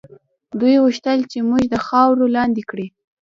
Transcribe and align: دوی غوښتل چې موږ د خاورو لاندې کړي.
دوی 0.59 0.75
غوښتل 0.83 1.19
چې 1.31 1.37
موږ 1.49 1.63
د 1.73 1.75
خاورو 1.87 2.25
لاندې 2.35 2.63
کړي. 2.69 2.87